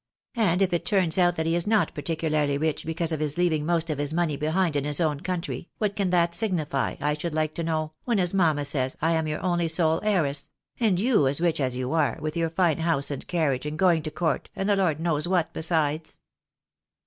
[0.35, 3.67] And if it turns out that he is not particularly ricli because of his leaving
[3.67, 7.35] most of his money behind in his own country, what can that signify, I should
[7.35, 11.27] like to know, when, as mamma says, I am your only sole heiress; and you,
[11.27, 14.49] as rich as you are, with your fine house and carriage, and going to court,
[14.55, 16.17] and the lord knows what besides